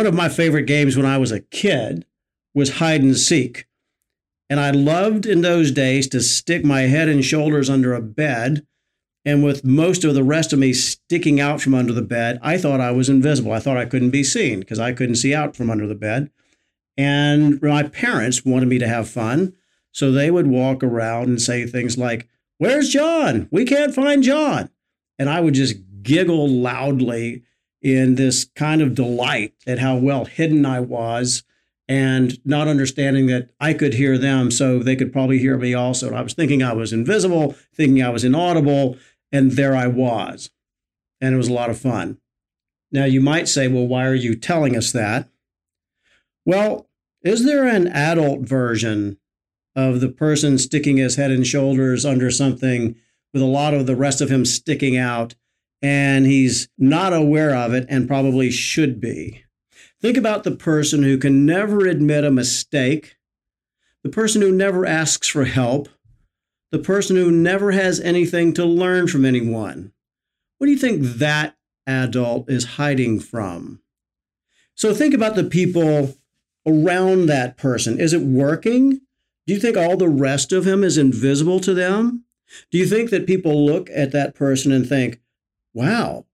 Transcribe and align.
One 0.00 0.06
of 0.06 0.14
my 0.14 0.30
favorite 0.30 0.62
games 0.62 0.96
when 0.96 1.04
I 1.04 1.18
was 1.18 1.30
a 1.30 1.40
kid 1.40 2.06
was 2.54 2.78
hide 2.78 3.02
and 3.02 3.14
seek. 3.14 3.66
And 4.48 4.58
I 4.58 4.70
loved 4.70 5.26
in 5.26 5.42
those 5.42 5.72
days 5.72 6.08
to 6.08 6.22
stick 6.22 6.64
my 6.64 6.84
head 6.84 7.06
and 7.06 7.22
shoulders 7.22 7.68
under 7.68 7.92
a 7.92 8.00
bed. 8.00 8.66
And 9.26 9.44
with 9.44 9.62
most 9.62 10.02
of 10.02 10.14
the 10.14 10.24
rest 10.24 10.54
of 10.54 10.58
me 10.58 10.72
sticking 10.72 11.38
out 11.38 11.60
from 11.60 11.74
under 11.74 11.92
the 11.92 12.00
bed, 12.00 12.38
I 12.40 12.56
thought 12.56 12.80
I 12.80 12.92
was 12.92 13.10
invisible. 13.10 13.52
I 13.52 13.58
thought 13.58 13.76
I 13.76 13.84
couldn't 13.84 14.08
be 14.08 14.24
seen 14.24 14.60
because 14.60 14.78
I 14.78 14.94
couldn't 14.94 15.16
see 15.16 15.34
out 15.34 15.54
from 15.54 15.68
under 15.68 15.86
the 15.86 15.94
bed. 15.94 16.30
And 16.96 17.60
my 17.60 17.82
parents 17.82 18.42
wanted 18.42 18.70
me 18.70 18.78
to 18.78 18.88
have 18.88 19.06
fun. 19.06 19.52
So 19.92 20.10
they 20.10 20.30
would 20.30 20.46
walk 20.46 20.82
around 20.82 21.28
and 21.28 21.42
say 21.42 21.66
things 21.66 21.98
like, 21.98 22.26
Where's 22.56 22.88
John? 22.88 23.48
We 23.50 23.66
can't 23.66 23.94
find 23.94 24.22
John. 24.22 24.70
And 25.18 25.28
I 25.28 25.40
would 25.40 25.52
just 25.52 25.76
giggle 26.02 26.48
loudly 26.48 27.42
in 27.82 28.16
this 28.16 28.44
kind 28.44 28.82
of 28.82 28.94
delight 28.94 29.54
at 29.66 29.78
how 29.78 29.96
well 29.96 30.24
hidden 30.24 30.66
I 30.66 30.80
was 30.80 31.42
and 31.88 32.38
not 32.46 32.68
understanding 32.68 33.26
that 33.26 33.50
I 33.58 33.74
could 33.74 33.94
hear 33.94 34.16
them, 34.16 34.52
so 34.52 34.78
they 34.78 34.94
could 34.94 35.12
probably 35.12 35.38
hear 35.38 35.58
me 35.58 35.74
also. 35.74 36.06
And 36.06 36.16
I 36.16 36.22
was 36.22 36.34
thinking 36.34 36.62
I 36.62 36.72
was 36.72 36.92
invisible, 36.92 37.56
thinking 37.74 38.00
I 38.00 38.10
was 38.10 38.22
inaudible, 38.22 38.96
and 39.32 39.52
there 39.52 39.74
I 39.74 39.88
was. 39.88 40.50
And 41.20 41.34
it 41.34 41.38
was 41.38 41.48
a 41.48 41.52
lot 41.52 41.68
of 41.68 41.80
fun. 41.80 42.18
Now, 42.92 43.06
you 43.06 43.20
might 43.20 43.48
say, 43.48 43.66
well, 43.66 43.86
why 43.86 44.06
are 44.06 44.14
you 44.14 44.36
telling 44.36 44.76
us 44.76 44.92
that? 44.92 45.28
Well, 46.44 46.88
is 47.22 47.44
there 47.44 47.66
an 47.66 47.88
adult 47.88 48.40
version 48.40 49.18
of 49.74 50.00
the 50.00 50.08
person 50.08 50.58
sticking 50.58 50.96
his 50.96 51.16
head 51.16 51.30
and 51.30 51.46
shoulders 51.46 52.04
under 52.04 52.30
something 52.30 52.96
with 53.32 53.42
a 53.42 53.46
lot 53.46 53.74
of 53.74 53.86
the 53.86 53.96
rest 53.96 54.20
of 54.20 54.30
him 54.30 54.44
sticking 54.44 54.96
out 54.96 55.34
and 55.82 56.26
he's 56.26 56.68
not 56.78 57.12
aware 57.12 57.54
of 57.54 57.72
it 57.72 57.86
and 57.88 58.08
probably 58.08 58.50
should 58.50 59.00
be. 59.00 59.44
Think 60.00 60.16
about 60.16 60.44
the 60.44 60.50
person 60.50 61.02
who 61.02 61.18
can 61.18 61.44
never 61.44 61.86
admit 61.86 62.24
a 62.24 62.30
mistake, 62.30 63.16
the 64.02 64.08
person 64.08 64.40
who 64.42 64.52
never 64.52 64.86
asks 64.86 65.28
for 65.28 65.44
help, 65.44 65.88
the 66.70 66.78
person 66.78 67.16
who 67.16 67.30
never 67.30 67.72
has 67.72 68.00
anything 68.00 68.52
to 68.54 68.64
learn 68.64 69.08
from 69.08 69.24
anyone. 69.24 69.92
What 70.58 70.66
do 70.66 70.72
you 70.72 70.78
think 70.78 71.02
that 71.02 71.56
adult 71.86 72.50
is 72.50 72.76
hiding 72.76 73.20
from? 73.20 73.80
So 74.74 74.94
think 74.94 75.12
about 75.12 75.34
the 75.34 75.44
people 75.44 76.16
around 76.66 77.26
that 77.26 77.56
person. 77.56 77.98
Is 77.98 78.12
it 78.12 78.22
working? 78.22 79.00
Do 79.46 79.54
you 79.54 79.60
think 79.60 79.76
all 79.76 79.96
the 79.96 80.08
rest 80.08 80.52
of 80.52 80.66
him 80.66 80.84
is 80.84 80.96
invisible 80.96 81.60
to 81.60 81.74
them? 81.74 82.24
Do 82.70 82.78
you 82.78 82.86
think 82.86 83.10
that 83.10 83.26
people 83.26 83.66
look 83.66 83.90
at 83.90 84.12
that 84.12 84.34
person 84.34 84.72
and 84.72 84.88
think, 84.88 85.20
wow, 85.72 86.26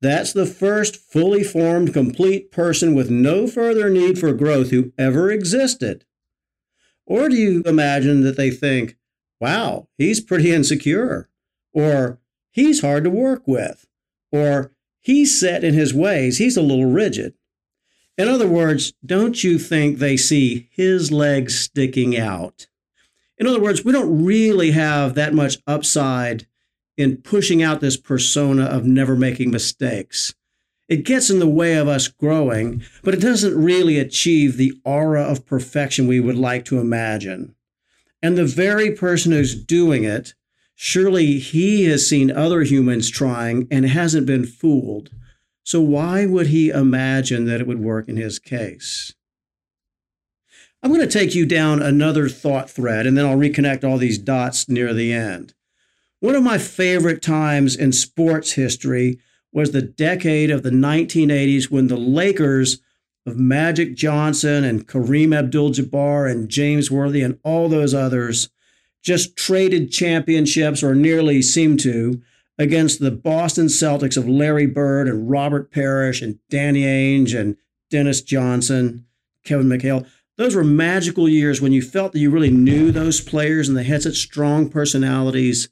that's 0.00 0.32
the 0.32 0.46
first 0.46 0.96
fully 0.96 1.42
formed, 1.42 1.94
complete 1.94 2.50
person 2.50 2.94
with 2.94 3.10
no 3.10 3.46
further 3.46 3.88
need 3.88 4.18
for 4.18 4.32
growth 4.32 4.70
who 4.70 4.92
ever 4.98 5.30
existed? 5.30 6.04
Or 7.06 7.28
do 7.28 7.36
you 7.36 7.62
imagine 7.62 8.22
that 8.22 8.36
they 8.36 8.50
think, 8.50 8.96
wow, 9.40 9.88
he's 9.96 10.20
pretty 10.20 10.52
insecure, 10.52 11.28
or 11.72 12.18
he's 12.50 12.82
hard 12.82 13.04
to 13.04 13.10
work 13.10 13.46
with, 13.46 13.86
or 14.30 14.72
he's 15.00 15.38
set 15.38 15.64
in 15.64 15.74
his 15.74 15.94
ways, 15.94 16.38
he's 16.38 16.56
a 16.56 16.62
little 16.62 16.86
rigid? 16.86 17.34
In 18.16 18.28
other 18.28 18.46
words, 18.46 18.92
don't 19.04 19.42
you 19.42 19.58
think 19.58 19.98
they 19.98 20.16
see 20.16 20.68
his 20.70 21.10
legs 21.10 21.58
sticking 21.58 22.16
out? 22.16 22.68
In 23.38 23.46
other 23.46 23.60
words, 23.60 23.84
we 23.84 23.92
don't 23.92 24.24
really 24.24 24.70
have 24.70 25.14
that 25.14 25.34
much 25.34 25.58
upside 25.66 26.46
in 26.96 27.16
pushing 27.18 27.62
out 27.62 27.80
this 27.80 27.96
persona 27.96 28.64
of 28.64 28.84
never 28.84 29.16
making 29.16 29.50
mistakes. 29.50 30.34
It 30.88 31.04
gets 31.04 31.30
in 31.30 31.38
the 31.38 31.48
way 31.48 31.74
of 31.76 31.88
us 31.88 32.08
growing, 32.08 32.82
but 33.02 33.14
it 33.14 33.20
doesn't 33.20 33.56
really 33.56 33.98
achieve 33.98 34.56
the 34.56 34.72
aura 34.84 35.22
of 35.22 35.46
perfection 35.46 36.06
we 36.06 36.20
would 36.20 36.36
like 36.36 36.64
to 36.66 36.78
imagine. 36.78 37.54
And 38.22 38.36
the 38.36 38.44
very 38.44 38.90
person 38.90 39.32
who's 39.32 39.54
doing 39.54 40.04
it, 40.04 40.34
surely 40.74 41.38
he 41.38 41.84
has 41.84 42.08
seen 42.08 42.30
other 42.30 42.62
humans 42.62 43.10
trying 43.10 43.66
and 43.70 43.86
hasn't 43.86 44.26
been 44.26 44.44
fooled. 44.44 45.10
So 45.62 45.80
why 45.80 46.26
would 46.26 46.48
he 46.48 46.68
imagine 46.68 47.46
that 47.46 47.60
it 47.60 47.66
would 47.66 47.80
work 47.80 48.08
in 48.08 48.16
his 48.16 48.38
case? 48.38 49.14
I'm 50.82 50.92
going 50.92 51.00
to 51.00 51.06
take 51.06 51.34
you 51.34 51.46
down 51.46 51.80
another 51.80 52.28
thought 52.28 52.68
thread 52.68 53.06
and 53.06 53.16
then 53.16 53.24
I'll 53.24 53.38
reconnect 53.38 53.84
all 53.84 53.96
these 53.96 54.18
dots 54.18 54.68
near 54.68 54.92
the 54.92 55.14
end. 55.14 55.54
One 56.24 56.36
of 56.36 56.42
my 56.42 56.56
favorite 56.56 57.20
times 57.20 57.76
in 57.76 57.92
sports 57.92 58.52
history 58.52 59.18
was 59.52 59.72
the 59.72 59.82
decade 59.82 60.50
of 60.50 60.62
the 60.62 60.70
1980s 60.70 61.70
when 61.70 61.88
the 61.88 61.98
Lakers 61.98 62.80
of 63.26 63.36
Magic 63.36 63.94
Johnson 63.94 64.64
and 64.64 64.88
Kareem 64.88 65.36
Abdul 65.36 65.72
Jabbar 65.72 66.30
and 66.30 66.48
James 66.48 66.90
Worthy 66.90 67.20
and 67.20 67.38
all 67.44 67.68
those 67.68 67.92
others 67.92 68.48
just 69.02 69.36
traded 69.36 69.92
championships 69.92 70.82
or 70.82 70.94
nearly 70.94 71.42
seemed 71.42 71.80
to 71.80 72.22
against 72.58 73.00
the 73.00 73.10
Boston 73.10 73.66
Celtics 73.66 74.16
of 74.16 74.26
Larry 74.26 74.66
Bird 74.66 75.06
and 75.08 75.30
Robert 75.30 75.70
Parish 75.70 76.22
and 76.22 76.38
Danny 76.48 76.84
Ainge 76.84 77.38
and 77.38 77.58
Dennis 77.90 78.22
Johnson, 78.22 79.04
Kevin 79.44 79.68
McHale. 79.68 80.08
Those 80.38 80.54
were 80.54 80.64
magical 80.64 81.28
years 81.28 81.60
when 81.60 81.74
you 81.74 81.82
felt 81.82 82.12
that 82.12 82.18
you 82.18 82.30
really 82.30 82.50
knew 82.50 82.90
those 82.90 83.20
players 83.20 83.68
and 83.68 83.76
they 83.76 83.84
had 83.84 84.02
such 84.02 84.16
strong 84.16 84.70
personalities 84.70 85.68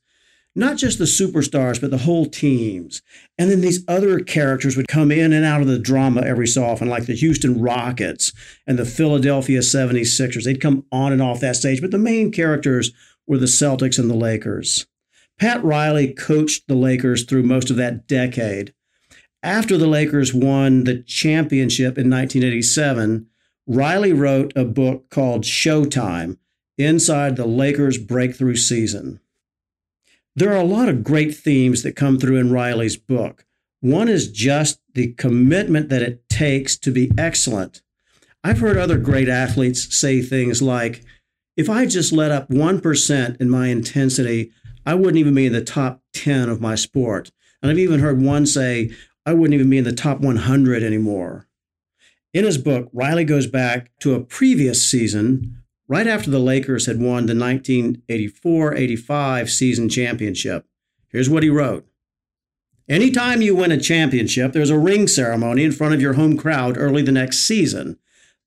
not 0.55 0.77
just 0.77 0.99
the 0.99 1.05
superstars, 1.05 1.81
but 1.81 1.91
the 1.91 1.99
whole 1.99 2.27
teams. 2.27 3.01
And 3.39 3.51
then 3.51 3.61
these 3.61 3.85
other 3.89 4.21
characters 4.21 4.77
would 4.77 4.89
come 4.89 5.11
in 5.11 5.33
and 5.33 5.45
out 5.45 5.63
of 5.63 5.67
the 5.67 5.79
drama 5.79 6.23
every 6.23 6.47
so 6.47 6.65
often, 6.65 6.89
like 6.89 7.07
the 7.07 7.15
Houston 7.15 7.61
Rockets 7.61 8.33
and 8.67 8.79
the 8.79 8.85
Philadelphia 8.85 9.61
76ers. 9.61 10.45
They'd 10.45 10.61
come 10.61 10.85
on 10.93 11.13
and 11.13 11.23
off 11.23 11.41
that 11.41 11.57
stage, 11.57 11.81
but 11.81 11.91
the 11.91 11.99
main 11.99 12.31
characters 12.31 12.93
were 13.27 13.39
the 13.39 13.47
Celtics 13.47 13.99
and 13.99 14.11
the 14.11 14.15
Lakers. 14.15 14.87
Pat 15.39 15.65
Riley 15.65 16.13
coached 16.13 16.69
the 16.69 16.75
Lakers 16.75 17.25
through 17.25 17.45
most 17.45 17.71
of 17.71 17.77
that 17.77 18.07
decade. 18.07 18.75
After 19.43 19.77
the 19.77 19.89
Lakers 19.89 20.33
won 20.33 20.85
the 20.85 21.03
championship 21.03 21.99
in 21.99 22.11
1987, 22.11 23.27
Riley 23.67 24.13
wrote 24.13 24.53
a 24.55 24.65
book 24.65 25.09
called 25.09 25.45
Showtime 25.45 26.37
Inside 26.79 27.37
the 27.37 27.47
Lakers 27.47 27.99
Breakthrough 27.99 28.57
Season. 28.57 29.21
There 30.35 30.53
are 30.53 30.61
a 30.61 30.65
lot 30.65 30.89
of 30.89 31.05
great 31.05 31.37
themes 31.37 31.83
that 31.83 31.97
come 31.97 32.19
through 32.19 32.37
in 32.37 32.53
Riley's 32.53 32.97
book. 32.97 33.45
One 33.81 34.09
is 34.09 34.31
just 34.31 34.81
the 34.95 35.13
commitment 35.15 35.89
that 35.91 36.03
it 36.03 36.29
takes 36.29 36.77
to 36.79 36.91
be 36.91 37.11
excellent. 37.19 37.83
I've 38.43 38.61
heard 38.61 38.79
other 38.79 38.99
great 38.99 39.29
athletes 39.29 39.95
say 39.95 40.23
things 40.23 40.63
like, 40.63 41.05
if 41.57 41.69
I 41.69 41.85
just 41.85 42.13
let 42.13 42.31
up 42.31 42.49
1% 42.49 43.41
in 43.41 43.51
my 43.51 43.69
intensity, 43.69 44.53
I 44.87 44.95
wouldn't 44.95 45.19
even 45.19 45.35
be 45.35 45.47
in 45.47 45.53
the 45.53 45.63
top 45.63 46.01
10 46.15 46.49
of 46.49 46.61
my 46.61 46.77
sport. 46.77 47.31
And 47.61 47.71
I've 47.71 47.79
even 47.79 48.01
heard 48.01 48.21
one 48.21 48.47
say, 48.47 48.91
I 49.27 49.35
wouldn't 49.35 49.55
even 49.55 49.71
be 49.71 49.79
in 49.79 49.85
the 49.85 49.93
top 49.93 50.21
100 50.21 50.83
anymore. 50.83 51.47
In 52.33 52.45
his 52.45 52.57
book, 52.57 52.89
Riley 52.93 53.25
goes 53.25 53.47
back 53.47 53.91
to 54.01 54.15
a 54.15 54.25
previous 54.25 54.89
season 54.89 55.62
right 55.93 56.07
after 56.07 56.31
the 56.31 56.39
Lakers 56.39 56.87
had 56.87 56.97
won 56.97 57.27
the 57.27 57.37
1984 57.37 58.75
85 58.75 59.51
season 59.51 59.91
championship. 59.91 60.65
Here's 61.11 61.29
what 61.29 61.43
he 61.43 61.51
wrote 61.51 61.87
Anytime 62.89 63.43
you 63.43 63.55
win 63.55 63.71
a 63.71 63.79
championship, 63.79 64.55
there's 64.55 64.71
a 64.71 64.79
ring 64.79 65.07
ceremony 65.07 65.65
in 65.65 65.73
front 65.73 65.93
of 65.93 66.01
your 66.01 66.15
home 66.15 66.39
crowd 66.39 66.79
early 66.79 67.03
the 67.03 67.13
next 67.13 67.41
season. 67.41 67.99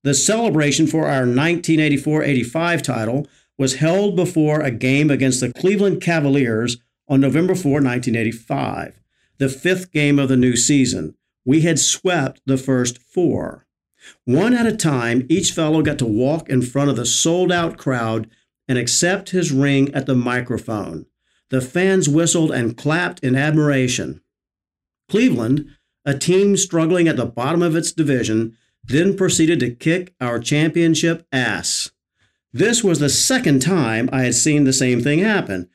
The 0.02 0.16
celebration 0.16 0.88
for 0.88 1.02
our 1.04 1.28
1984 1.28 2.24
85 2.24 2.82
title 2.82 3.28
was 3.60 3.76
held 3.76 4.16
before 4.16 4.62
a 4.62 4.72
game 4.72 5.12
against 5.12 5.40
the 5.40 5.54
Cleveland 5.54 6.02
Cavaliers 6.02 6.78
on 7.08 7.22
November 7.22 7.54
4, 7.54 7.74
1985, 7.74 9.00
the 9.38 9.50
fifth 9.50 9.92
game 9.92 10.18
of 10.18 10.30
the 10.30 10.36
new 10.36 10.56
season. 10.56 11.14
We 11.46 11.62
had 11.62 11.78
swept 11.78 12.42
the 12.48 12.58
first 12.58 12.98
four. 12.98 13.65
One 14.26 14.54
at 14.54 14.66
a 14.66 14.76
time, 14.76 15.26
each 15.30 15.52
fellow 15.52 15.82
got 15.82 16.00
to 16.00 16.06
walk 16.06 16.50
in 16.50 16.62
front 16.62 16.90
of 16.90 16.96
the 16.96 17.06
sold 17.06 17.52
out 17.52 17.78
crowd 17.78 18.30
and 18.68 18.78
accept 18.78 19.30
his 19.30 19.52
ring 19.52 19.94
at 19.94 20.06
the 20.06 20.16
microphone. 20.16 21.06
The 21.50 21.62
fans 21.62 22.10
whistled 22.10 22.52
and 22.52 22.76
clapped 22.76 23.20
in 23.20 23.36
admiration. 23.36 24.22
Cleveland, 25.10 25.70
a 26.04 26.18
team 26.18 26.58
struggling 26.58 27.08
at 27.08 27.18
the 27.18 27.26
bottom 27.26 27.62
of 27.62 27.76
its 27.76 27.92
division, 27.92 28.58
then 28.84 29.16
proceeded 29.16 29.60
to 29.60 29.72
kick 29.72 30.14
our 30.20 30.40
championship 30.40 31.26
ass. 31.32 31.92
This 32.54 32.84
was 32.84 33.00
the 33.00 33.10
second 33.10 33.62
time 33.62 34.10
I 34.12 34.24
had 34.24 34.36
seen 34.36 34.64
the 34.64 34.74
same 34.74 35.02
thing 35.02 35.20
happen. 35.20 35.70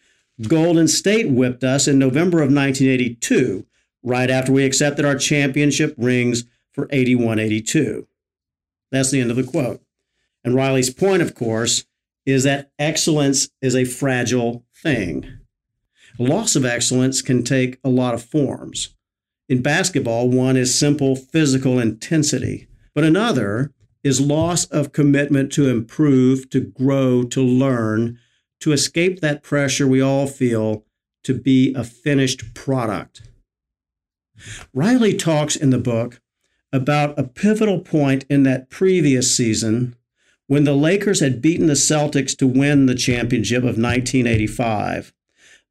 Golden 0.48 0.88
State 0.88 1.30
whipped 1.30 1.62
us 1.62 1.86
in 1.86 1.98
November 1.98 2.38
of 2.38 2.52
1982, 2.52 3.66
right 4.02 4.30
after 4.30 4.52
we 4.52 4.64
accepted 4.64 5.04
our 5.04 5.16
championship 5.16 5.94
rings 5.98 6.44
for 6.72 6.88
81 6.90 7.38
82. 7.38 8.06
That's 8.90 9.10
the 9.10 9.20
end 9.20 9.30
of 9.30 9.36
the 9.36 9.44
quote. 9.44 9.82
And 10.44 10.54
Riley's 10.54 10.92
point, 10.92 11.22
of 11.22 11.34
course, 11.34 11.84
is 12.26 12.44
that 12.44 12.70
excellence 12.78 13.48
is 13.60 13.74
a 13.74 13.84
fragile 13.84 14.64
thing. 14.74 15.38
Loss 16.18 16.56
of 16.56 16.64
excellence 16.64 17.22
can 17.22 17.42
take 17.42 17.78
a 17.84 17.88
lot 17.88 18.14
of 18.14 18.22
forms. 18.22 18.94
In 19.48 19.62
basketball, 19.62 20.28
one 20.28 20.56
is 20.56 20.78
simple 20.78 21.16
physical 21.16 21.78
intensity. 21.78 22.68
But 22.94 23.04
another 23.04 23.72
is 24.02 24.20
loss 24.20 24.64
of 24.66 24.92
commitment 24.92 25.52
to 25.52 25.68
improve, 25.68 26.48
to 26.50 26.60
grow, 26.60 27.22
to 27.24 27.42
learn, 27.42 28.18
to 28.60 28.72
escape 28.72 29.20
that 29.20 29.42
pressure 29.42 29.86
we 29.86 30.00
all 30.00 30.26
feel 30.26 30.84
to 31.24 31.34
be 31.34 31.74
a 31.74 31.84
finished 31.84 32.54
product. 32.54 33.22
Riley 34.72 35.14
talks 35.14 35.56
in 35.56 35.70
the 35.70 35.78
book 35.78 36.20
about 36.72 37.18
a 37.18 37.24
pivotal 37.24 37.80
point 37.80 38.24
in 38.28 38.42
that 38.44 38.70
previous 38.70 39.34
season 39.34 39.96
when 40.46 40.64
the 40.64 40.74
Lakers 40.74 41.20
had 41.20 41.40
beaten 41.40 41.66
the 41.66 41.74
Celtics 41.74 42.36
to 42.36 42.46
win 42.46 42.86
the 42.86 42.94
championship 42.94 43.58
of 43.58 43.78
1985. 43.78 45.12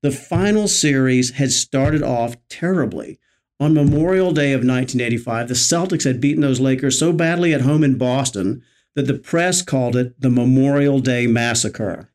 The 0.01 0.11
final 0.11 0.67
series 0.67 1.31
had 1.31 1.51
started 1.51 2.01
off 2.01 2.37
terribly. 2.47 3.19
On 3.59 3.73
Memorial 3.73 4.31
Day 4.31 4.53
of 4.53 4.59
1985, 4.59 5.49
the 5.49 5.53
Celtics 5.53 6.05
had 6.05 6.21
beaten 6.21 6.41
those 6.41 6.61
Lakers 6.61 6.97
so 6.97 7.11
badly 7.11 7.53
at 7.53 7.61
home 7.61 7.83
in 7.83 7.97
Boston 7.97 8.63
that 8.95 9.07
the 9.07 9.19
press 9.19 9.61
called 9.61 9.97
it 9.97 10.19
the 10.21 10.29
Memorial 10.29 10.99
Day 10.99 11.27
Massacre. 11.27 12.09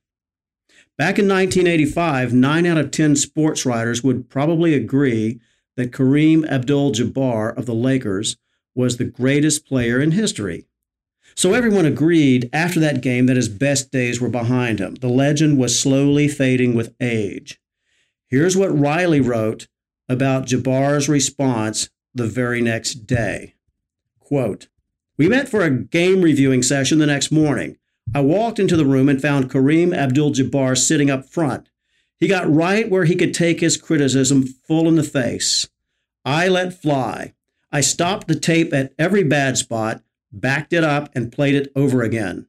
Back 0.96 1.18
in 1.18 1.28
1985, 1.28 2.32
9 2.32 2.66
out 2.66 2.78
of 2.78 2.90
10 2.90 3.16
sports 3.16 3.66
writers 3.66 4.02
would 4.02 4.30
probably 4.30 4.74
agree 4.74 5.40
that 5.76 5.90
Kareem 5.90 6.48
Abdul 6.48 6.92
Jabbar 6.92 7.54
of 7.56 7.66
the 7.66 7.74
Lakers 7.74 8.36
was 8.74 8.96
the 8.96 9.04
greatest 9.04 9.66
player 9.66 10.00
in 10.00 10.12
history. 10.12 10.66
So 11.34 11.52
everyone 11.52 11.86
agreed 11.86 12.48
after 12.52 12.78
that 12.80 13.00
game 13.00 13.26
that 13.26 13.36
his 13.36 13.48
best 13.48 13.90
days 13.90 14.20
were 14.20 14.28
behind 14.28 14.78
him. 14.78 14.94
The 14.96 15.08
legend 15.08 15.58
was 15.58 15.80
slowly 15.80 16.28
fading 16.28 16.74
with 16.74 16.94
age. 17.00 17.60
Here's 18.28 18.56
what 18.56 18.78
Riley 18.78 19.20
wrote 19.20 19.66
about 20.08 20.46
Jabbar's 20.46 21.08
response 21.08 21.88
the 22.14 22.26
very 22.26 22.60
next 22.60 23.06
day. 23.06 23.54
Quote, 24.20 24.68
We 25.16 25.28
met 25.28 25.48
for 25.48 25.62
a 25.62 25.70
game 25.70 26.22
reviewing 26.22 26.62
session 26.62 26.98
the 26.98 27.06
next 27.06 27.32
morning. 27.32 27.76
I 28.14 28.20
walked 28.20 28.58
into 28.58 28.76
the 28.76 28.86
room 28.86 29.08
and 29.08 29.20
found 29.20 29.50
Kareem 29.50 29.94
Abdul 29.94 30.32
Jabbar 30.32 30.76
sitting 30.76 31.10
up 31.10 31.28
front. 31.28 31.68
He 32.20 32.28
got 32.28 32.52
right 32.52 32.88
where 32.88 33.04
he 33.04 33.16
could 33.16 33.34
take 33.34 33.60
his 33.60 33.76
criticism 33.76 34.44
full 34.44 34.88
in 34.88 34.94
the 34.94 35.02
face. 35.02 35.68
I 36.24 36.48
let 36.48 36.80
fly. 36.80 37.33
I 37.74 37.80
stopped 37.80 38.28
the 38.28 38.38
tape 38.38 38.72
at 38.72 38.94
every 39.00 39.24
bad 39.24 39.58
spot, 39.58 40.00
backed 40.30 40.72
it 40.72 40.84
up, 40.84 41.10
and 41.12 41.32
played 41.32 41.56
it 41.56 41.72
over 41.74 42.02
again. 42.02 42.46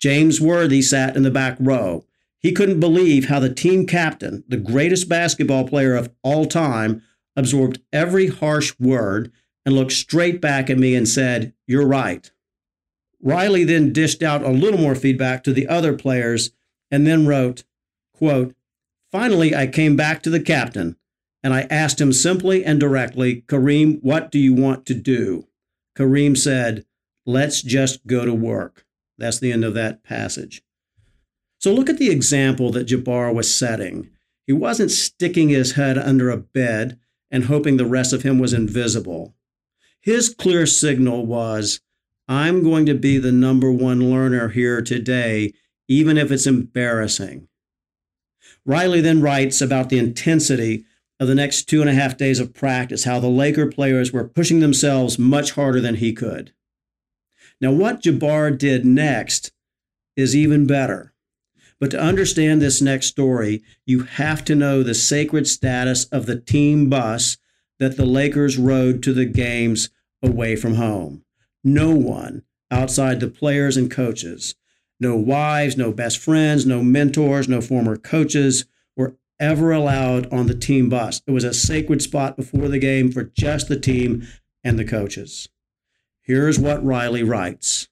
James 0.00 0.40
Worthy 0.40 0.80
sat 0.80 1.14
in 1.14 1.24
the 1.24 1.30
back 1.30 1.58
row. 1.60 2.06
He 2.38 2.52
couldn't 2.52 2.80
believe 2.80 3.28
how 3.28 3.38
the 3.38 3.52
team 3.52 3.86
captain, 3.86 4.44
the 4.48 4.56
greatest 4.56 5.10
basketball 5.10 5.68
player 5.68 5.94
of 5.94 6.10
all 6.22 6.46
time, 6.46 7.02
absorbed 7.36 7.82
every 7.92 8.28
harsh 8.28 8.72
word 8.80 9.30
and 9.66 9.74
looked 9.74 9.92
straight 9.92 10.40
back 10.40 10.70
at 10.70 10.78
me 10.78 10.94
and 10.94 11.06
said, 11.06 11.52
You're 11.66 11.86
right. 11.86 12.30
Riley 13.20 13.64
then 13.64 13.92
dished 13.92 14.22
out 14.22 14.42
a 14.42 14.48
little 14.48 14.80
more 14.80 14.94
feedback 14.94 15.44
to 15.44 15.52
the 15.52 15.68
other 15.68 15.92
players 15.92 16.50
and 16.90 17.06
then 17.06 17.26
wrote, 17.26 17.64
quote, 18.14 18.54
Finally, 19.10 19.54
I 19.54 19.66
came 19.66 19.96
back 19.96 20.22
to 20.22 20.30
the 20.30 20.40
captain 20.40 20.96
and 21.42 21.52
I 21.52 21.62
asked 21.70 22.00
him 22.00 22.12
simply 22.12 22.64
and 22.64 22.78
directly, 22.78 23.42
Kareem, 23.42 24.00
what 24.02 24.30
do 24.30 24.38
you 24.38 24.54
want 24.54 24.86
to 24.86 24.94
do? 24.94 25.48
Kareem 25.96 26.36
said, 26.36 26.84
Let's 27.24 27.62
just 27.62 28.06
go 28.06 28.24
to 28.24 28.34
work. 28.34 28.84
That's 29.18 29.38
the 29.38 29.52
end 29.52 29.64
of 29.64 29.74
that 29.74 30.02
passage. 30.02 30.62
So 31.58 31.72
look 31.72 31.88
at 31.88 31.98
the 31.98 32.10
example 32.10 32.72
that 32.72 32.88
Jabbar 32.88 33.32
was 33.32 33.54
setting. 33.54 34.10
He 34.46 34.52
wasn't 34.52 34.90
sticking 34.90 35.48
his 35.48 35.72
head 35.72 35.96
under 35.96 36.30
a 36.30 36.36
bed 36.36 36.98
and 37.30 37.44
hoping 37.44 37.76
the 37.76 37.86
rest 37.86 38.12
of 38.12 38.22
him 38.22 38.40
was 38.40 38.52
invisible. 38.52 39.34
His 40.00 40.34
clear 40.34 40.66
signal 40.66 41.24
was 41.24 41.80
I'm 42.26 42.64
going 42.64 42.86
to 42.86 42.94
be 42.94 43.18
the 43.18 43.30
number 43.30 43.70
one 43.70 44.10
learner 44.10 44.48
here 44.48 44.82
today, 44.82 45.52
even 45.86 46.18
if 46.18 46.32
it's 46.32 46.46
embarrassing. 46.46 47.46
Riley 48.64 49.00
then 49.00 49.20
writes 49.20 49.60
about 49.60 49.88
the 49.88 49.98
intensity 49.98 50.84
of 51.22 51.28
the 51.28 51.36
next 51.36 51.68
two 51.68 51.80
and 51.80 51.88
a 51.88 51.94
half 51.94 52.16
days 52.16 52.40
of 52.40 52.52
practice, 52.52 53.04
how 53.04 53.20
the 53.20 53.28
Laker 53.28 53.68
players 53.68 54.12
were 54.12 54.26
pushing 54.26 54.58
themselves 54.58 55.20
much 55.20 55.52
harder 55.52 55.80
than 55.80 55.94
he 55.94 56.12
could. 56.12 56.52
Now, 57.60 57.70
what 57.70 58.02
Jabbar 58.02 58.58
did 58.58 58.84
next 58.84 59.52
is 60.16 60.34
even 60.34 60.66
better. 60.66 61.14
But 61.78 61.92
to 61.92 62.00
understand 62.00 62.60
this 62.60 62.82
next 62.82 63.06
story, 63.06 63.62
you 63.86 64.02
have 64.02 64.44
to 64.46 64.56
know 64.56 64.82
the 64.82 64.94
sacred 64.94 65.46
status 65.46 66.06
of 66.06 66.26
the 66.26 66.40
team 66.40 66.90
bus 66.90 67.36
that 67.78 67.96
the 67.96 68.04
Lakers 68.04 68.58
rode 68.58 69.00
to 69.04 69.12
the 69.12 69.24
games 69.24 69.90
away 70.24 70.56
from 70.56 70.74
home. 70.74 71.24
No 71.62 71.94
one 71.94 72.42
outside 72.68 73.20
the 73.20 73.28
players 73.28 73.76
and 73.76 73.88
coaches, 73.88 74.56
no 74.98 75.14
wives, 75.14 75.76
no 75.76 75.92
best 75.92 76.18
friends, 76.18 76.66
no 76.66 76.82
mentors, 76.82 77.48
no 77.48 77.60
former 77.60 77.96
coaches 77.96 78.64
ever 79.42 79.72
allowed 79.72 80.32
on 80.32 80.46
the 80.46 80.54
team 80.54 80.88
bus. 80.88 81.20
It 81.26 81.32
was 81.32 81.42
a 81.42 81.52
sacred 81.52 82.00
spot 82.00 82.36
before 82.36 82.68
the 82.68 82.78
game 82.78 83.10
for 83.10 83.24
just 83.24 83.68
the 83.68 83.78
team 83.78 84.26
and 84.62 84.78
the 84.78 84.84
coaches. 84.84 85.48
Here's 86.22 86.60
what 86.60 86.84
Riley 86.84 87.24
writes 87.24 87.88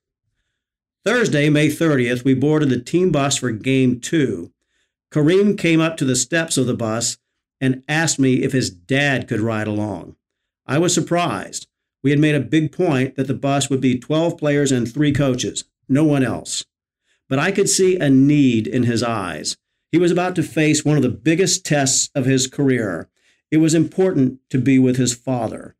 Thursday, 1.04 1.50
May 1.50 1.66
30th, 1.66 2.24
we 2.24 2.34
boarded 2.34 2.70
the 2.70 2.80
team 2.80 3.10
bus 3.10 3.36
for 3.36 3.50
game 3.50 4.00
two. 4.00 4.52
Kareem 5.10 5.58
came 5.58 5.80
up 5.80 5.96
to 5.96 6.04
the 6.04 6.14
steps 6.14 6.56
of 6.56 6.66
the 6.66 6.74
bus 6.74 7.18
and 7.60 7.82
asked 7.88 8.20
me 8.20 8.42
if 8.42 8.52
his 8.52 8.70
dad 8.70 9.26
could 9.26 9.40
ride 9.40 9.66
along. 9.66 10.14
I 10.66 10.78
was 10.78 10.94
surprised. 10.94 11.66
We 12.02 12.10
had 12.10 12.20
made 12.20 12.36
a 12.36 12.40
big 12.40 12.70
point 12.70 13.16
that 13.16 13.26
the 13.26 13.34
bus 13.34 13.68
would 13.68 13.80
be 13.80 13.98
12 13.98 14.38
players 14.38 14.70
and 14.70 14.90
three 14.90 15.12
coaches, 15.12 15.64
no 15.88 16.04
one 16.04 16.22
else. 16.22 16.64
But 17.28 17.40
I 17.40 17.50
could 17.50 17.68
see 17.68 17.98
a 17.98 18.08
need 18.08 18.68
in 18.68 18.84
his 18.84 19.02
eyes. 19.02 19.56
He 19.90 19.98
was 19.98 20.10
about 20.10 20.36
to 20.36 20.42
face 20.42 20.84
one 20.84 20.96
of 20.96 21.02
the 21.02 21.08
biggest 21.08 21.64
tests 21.64 22.10
of 22.14 22.24
his 22.24 22.46
career. 22.46 23.08
It 23.50 23.56
was 23.58 23.74
important 23.74 24.38
to 24.50 24.58
be 24.58 24.78
with 24.78 24.96
his 24.96 25.14
father. 25.14 25.74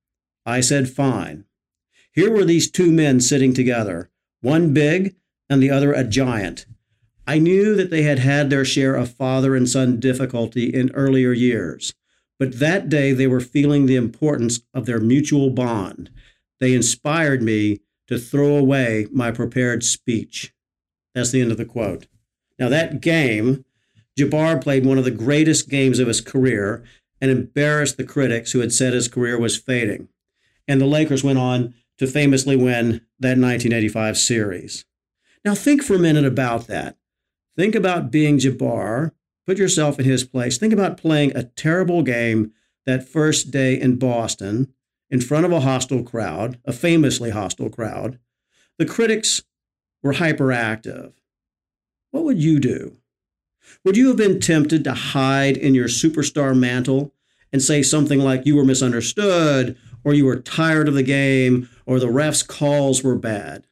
I 0.45 0.61
said, 0.61 0.91
fine. 0.91 1.45
Here 2.13 2.31
were 2.31 2.45
these 2.45 2.71
two 2.71 2.91
men 2.91 3.21
sitting 3.21 3.55
together 3.55 4.11
one 4.43 4.73
big 4.73 5.15
and 5.49 5.63
the 5.63 5.71
other 5.71 5.93
a 5.93 6.03
giant. 6.03 6.67
I 7.27 7.39
knew 7.39 7.77
that 7.77 7.91
they 7.91 8.03
had 8.03 8.19
had 8.19 8.51
their 8.51 8.65
share 8.65 8.97
of 8.97 9.15
father 9.15 9.55
and 9.55 9.69
son 9.69 10.01
difficulty 10.01 10.65
in 10.65 10.91
earlier 10.93 11.33
years, 11.33 11.95
but 12.39 12.59
that 12.59 12.89
day 12.89 13.13
they 13.13 13.27
were 13.27 13.41
feeling 13.41 13.87
the 13.87 13.97
importance 13.97 14.61
of 14.73 14.87
their 14.87 14.99
mutual 14.99 15.51
bond. 15.51 16.11
They 16.59 16.75
inspired 16.75 17.43
me 17.43 17.81
to 18.09 18.19
throw 18.19 18.57
away 18.57 19.07
my 19.13 19.31
prepared 19.31 19.85
speech. 19.85 20.53
That's 21.15 21.31
the 21.31 21.41
end 21.41 21.53
of 21.53 21.59
the 21.59 21.65
quote. 21.65 22.07
Now, 22.59 22.69
that 22.69 23.01
game, 23.01 23.65
Jabbar 24.19 24.63
played 24.63 24.85
one 24.85 24.99
of 24.99 25.05
the 25.05 25.11
greatest 25.11 25.69
games 25.69 25.99
of 25.99 26.09
his 26.09 26.21
career 26.21 26.85
and 27.21 27.31
embarrassed 27.31 27.97
the 27.97 28.05
critics 28.05 28.53
who 28.53 28.61
had 28.61 28.73
said 28.73 28.93
his 28.93 29.09
career 29.09 29.39
was 29.39 29.57
fading. 29.57 30.09
And 30.67 30.81
the 30.81 30.87
Lakers 30.87 31.25
went 31.25 31.39
on 31.39 31.75
to 31.99 32.07
famously 32.07 32.57
win 32.57 33.03
that 33.19 33.39
1985 33.39 34.17
series. 34.17 34.85
Now, 35.45 35.55
think 35.55 35.83
for 35.83 35.95
a 35.95 35.99
minute 35.99 36.25
about 36.25 36.67
that. 36.67 36.97
Think 37.57 37.75
about 37.75 38.11
being 38.11 38.39
Jabbar. 38.39 39.13
Put 39.47 39.59
yourself 39.59 39.99
in 39.99 40.05
his 40.05 40.25
place. 40.25 40.59
Think 40.59 40.73
about 40.73 40.97
playing 40.97 41.37
a 41.37 41.45
terrible 41.45 42.03
game 42.03 42.53
that 42.87 43.09
first 43.09 43.51
day 43.51 43.79
in 43.79 43.97
Boston 43.97 44.73
in 45.11 45.21
front 45.21 45.45
of 45.45 45.53
a 45.53 45.61
hostile 45.61 46.03
crowd, 46.03 46.59
a 46.65 46.73
famously 46.73 47.31
hostile 47.31 47.69
crowd. 47.69 48.19
The 48.79 48.87
critics 48.87 49.43
were 50.03 50.15
hyperactive. 50.15 51.13
What 52.13 52.25
would 52.25 52.43
you 52.43 52.61
do? 52.61 53.00
Would 53.85 53.97
you 53.97 54.09
have 54.09 54.17
been 54.17 54.41
tempted 54.41 54.85
to 54.85 54.95
hide 54.95 55.57
in 55.57 55.75
your 55.75 55.89
superstar 55.89 56.57
mantle 56.57 57.13
and 57.53 57.63
say 57.63 57.83
something 57.83 58.21
like 58.21 58.47
you 58.47 58.57
were 58.57 58.65
misunderstood 58.65 59.77
or 60.05 60.15
you 60.15 60.25
were 60.25 60.37
tired 60.37 60.89
of 60.89 60.95
the 60.95 61.03
game, 61.03 61.69
or 61.85 61.99
the 61.99 62.11
ref's 62.11 62.43
calls 62.43 63.03
were 63.03 63.17
bad? 63.17 63.67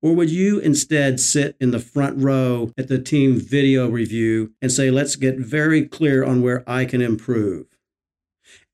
Or 0.00 0.14
would 0.14 0.30
you 0.30 0.58
instead 0.58 1.18
sit 1.18 1.56
in 1.60 1.70
the 1.70 1.80
front 1.80 2.22
row 2.22 2.72
at 2.78 2.88
the 2.88 2.98
team 2.98 3.38
video 3.38 3.88
review 3.88 4.52
and 4.62 4.70
say, 4.70 4.90
let's 4.90 5.16
get 5.16 5.38
very 5.38 5.86
clear 5.86 6.24
on 6.24 6.42
where 6.42 6.68
I 6.68 6.84
can 6.84 7.00
improve? 7.00 7.66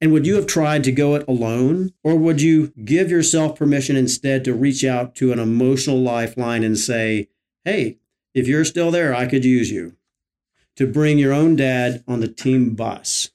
And 0.00 0.12
would 0.12 0.26
you 0.26 0.34
have 0.34 0.46
tried 0.46 0.84
to 0.84 0.92
go 0.92 1.14
it 1.14 1.26
alone? 1.26 1.94
Or 2.02 2.16
would 2.16 2.42
you 2.42 2.72
give 2.84 3.10
yourself 3.10 3.58
permission 3.58 3.96
instead 3.96 4.44
to 4.44 4.52
reach 4.52 4.84
out 4.84 5.14
to 5.16 5.32
an 5.32 5.38
emotional 5.38 5.98
lifeline 5.98 6.62
and 6.62 6.76
say, 6.76 7.28
hey, 7.64 7.98
if 8.34 8.46
you're 8.46 8.64
still 8.64 8.90
there, 8.90 9.14
I 9.14 9.26
could 9.26 9.44
use 9.44 9.70
you? 9.70 9.96
To 10.76 10.86
bring 10.88 11.18
your 11.18 11.32
own 11.32 11.54
dad 11.54 12.02
on 12.08 12.18
the 12.18 12.26
team 12.26 12.74
bus. 12.74 13.30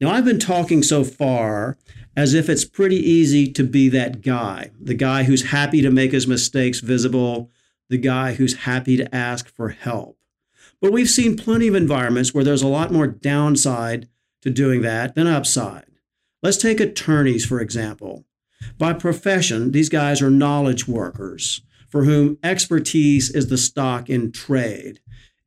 Now, 0.00 0.10
I've 0.10 0.24
been 0.24 0.38
talking 0.38 0.82
so 0.82 1.04
far 1.04 1.76
as 2.16 2.32
if 2.32 2.48
it's 2.48 2.64
pretty 2.64 2.96
easy 2.96 3.52
to 3.52 3.62
be 3.62 3.88
that 3.90 4.22
guy, 4.22 4.70
the 4.80 4.94
guy 4.94 5.24
who's 5.24 5.50
happy 5.50 5.82
to 5.82 5.90
make 5.90 6.12
his 6.12 6.26
mistakes 6.26 6.80
visible, 6.80 7.50
the 7.88 7.98
guy 7.98 8.34
who's 8.34 8.54
happy 8.60 8.96
to 8.96 9.14
ask 9.14 9.48
for 9.48 9.70
help. 9.70 10.18
But 10.80 10.92
we've 10.92 11.10
seen 11.10 11.36
plenty 11.36 11.68
of 11.68 11.74
environments 11.74 12.32
where 12.32 12.44
there's 12.44 12.62
a 12.62 12.68
lot 12.68 12.92
more 12.92 13.06
downside 13.06 14.08
to 14.42 14.50
doing 14.50 14.82
that 14.82 15.14
than 15.14 15.26
upside. 15.26 15.86
Let's 16.42 16.56
take 16.56 16.80
attorneys, 16.80 17.44
for 17.44 17.60
example. 17.60 18.24
By 18.78 18.94
profession, 18.94 19.72
these 19.72 19.88
guys 19.88 20.22
are 20.22 20.30
knowledge 20.30 20.88
workers 20.88 21.60
for 21.94 22.02
whom 22.02 22.36
expertise 22.42 23.30
is 23.30 23.46
the 23.46 23.56
stock 23.56 24.10
in 24.10 24.32
trade. 24.32 24.98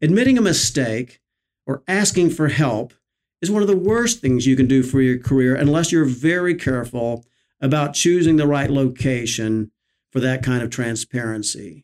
Admitting 0.01 0.37
a 0.37 0.41
mistake 0.41 1.19
or 1.65 1.83
asking 1.89 2.29
for 2.29 2.47
help 2.47 2.93
is 3.41 3.51
one 3.51 3.61
of 3.61 3.67
the 3.67 3.75
worst 3.75 4.21
things 4.21 4.47
you 4.47 4.55
can 4.55 4.65
do 4.65 4.81
for 4.81 5.01
your 5.01 5.19
career 5.19 5.55
unless 5.55 5.91
you're 5.91 6.05
very 6.05 6.55
careful 6.55 7.25
about 7.59 7.93
choosing 7.93 8.37
the 8.37 8.47
right 8.47 8.69
location 8.69 9.71
for 10.09 10.21
that 10.21 10.41
kind 10.41 10.63
of 10.63 10.69
transparency. 10.69 11.83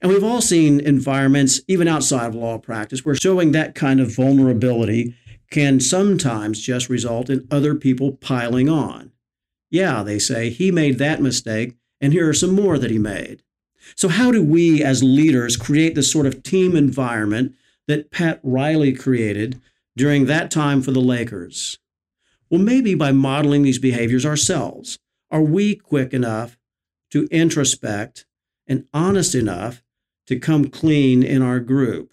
And 0.00 0.10
we've 0.10 0.24
all 0.24 0.40
seen 0.40 0.80
environments, 0.80 1.60
even 1.68 1.86
outside 1.86 2.28
of 2.28 2.34
law 2.34 2.56
practice, 2.56 3.04
where 3.04 3.14
showing 3.14 3.52
that 3.52 3.74
kind 3.74 4.00
of 4.00 4.16
vulnerability 4.16 5.14
can 5.50 5.80
sometimes 5.80 6.62
just 6.62 6.88
result 6.88 7.28
in 7.28 7.46
other 7.50 7.74
people 7.74 8.12
piling 8.12 8.70
on. 8.70 9.12
Yeah, 9.70 10.02
they 10.02 10.18
say, 10.18 10.48
he 10.48 10.70
made 10.70 10.96
that 10.96 11.20
mistake, 11.20 11.76
and 12.00 12.14
here 12.14 12.26
are 12.26 12.32
some 12.32 12.54
more 12.54 12.78
that 12.78 12.90
he 12.90 12.98
made. 12.98 13.42
So, 13.96 14.08
how 14.08 14.30
do 14.30 14.42
we 14.42 14.82
as 14.82 15.02
leaders 15.02 15.56
create 15.56 15.94
the 15.94 16.02
sort 16.02 16.26
of 16.26 16.42
team 16.42 16.76
environment 16.76 17.54
that 17.88 18.10
Pat 18.10 18.40
Riley 18.42 18.92
created 18.92 19.60
during 19.96 20.26
that 20.26 20.50
time 20.50 20.82
for 20.82 20.90
the 20.90 21.00
Lakers? 21.00 21.78
Well, 22.48 22.60
maybe 22.60 22.94
by 22.94 23.12
modeling 23.12 23.62
these 23.62 23.78
behaviors 23.78 24.26
ourselves. 24.26 24.98
Are 25.30 25.42
we 25.42 25.76
quick 25.76 26.12
enough 26.12 26.58
to 27.10 27.28
introspect 27.30 28.26
and 28.66 28.86
honest 28.92 29.34
enough 29.34 29.82
to 30.26 30.38
come 30.38 30.68
clean 30.68 31.22
in 31.22 31.42
our 31.42 31.60
group? 31.60 32.12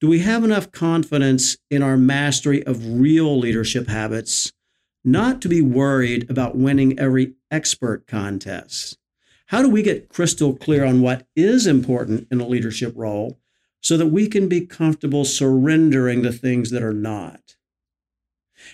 Do 0.00 0.08
we 0.08 0.20
have 0.20 0.42
enough 0.42 0.72
confidence 0.72 1.56
in 1.70 1.82
our 1.82 1.96
mastery 1.96 2.64
of 2.66 3.00
real 3.00 3.38
leadership 3.38 3.88
habits 3.88 4.52
not 5.04 5.40
to 5.42 5.48
be 5.48 5.60
worried 5.62 6.28
about 6.30 6.56
winning 6.56 6.98
every 6.98 7.34
expert 7.50 8.06
contest? 8.06 8.98
How 9.52 9.60
do 9.60 9.68
we 9.68 9.82
get 9.82 10.08
crystal 10.08 10.56
clear 10.56 10.82
on 10.82 11.02
what 11.02 11.26
is 11.36 11.66
important 11.66 12.26
in 12.30 12.40
a 12.40 12.46
leadership 12.46 12.94
role 12.96 13.38
so 13.82 13.98
that 13.98 14.06
we 14.06 14.26
can 14.26 14.48
be 14.48 14.64
comfortable 14.64 15.26
surrendering 15.26 16.22
the 16.22 16.32
things 16.32 16.70
that 16.70 16.82
are 16.82 16.94
not? 16.94 17.56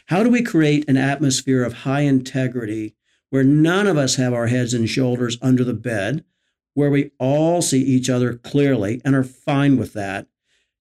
How 0.06 0.22
do 0.22 0.30
we 0.30 0.40
create 0.40 0.88
an 0.88 0.96
atmosphere 0.96 1.64
of 1.64 1.78
high 1.78 2.02
integrity 2.02 2.94
where 3.30 3.42
none 3.42 3.88
of 3.88 3.96
us 3.96 4.14
have 4.14 4.32
our 4.32 4.46
heads 4.46 4.72
and 4.72 4.88
shoulders 4.88 5.36
under 5.42 5.64
the 5.64 5.74
bed, 5.74 6.24
where 6.74 6.90
we 6.90 7.10
all 7.18 7.60
see 7.60 7.82
each 7.82 8.08
other 8.08 8.34
clearly 8.34 9.02
and 9.04 9.16
are 9.16 9.24
fine 9.24 9.78
with 9.78 9.94
that, 9.94 10.28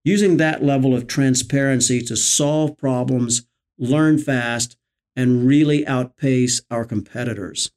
using 0.04 0.38
that 0.38 0.64
level 0.64 0.94
of 0.96 1.08
transparency 1.08 2.02
to 2.04 2.16
solve 2.16 2.78
problems, 2.78 3.48
learn 3.80 4.20
fast, 4.20 4.78
and 5.16 5.48
really 5.48 5.88
outpace 5.88 6.62
our 6.70 6.86
competitors? 6.86 7.72